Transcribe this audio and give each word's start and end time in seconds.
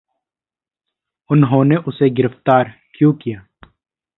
उन्होंने 1.29 1.75
उसे 1.75 2.09
गिरफ़्तार 2.09 2.73
क्यों 2.97 3.13
किया? 3.13 3.47